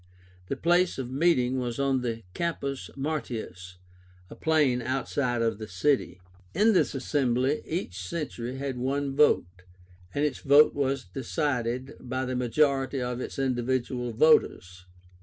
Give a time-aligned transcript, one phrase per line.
[0.47, 3.77] The place of meeting was on the CAMPUS MARTIUS,
[4.31, 6.19] a plain outside of the city.
[6.55, 9.61] In this assembly each century had one vote,
[10.15, 14.87] and its vote was decided by the majority of its individual voters.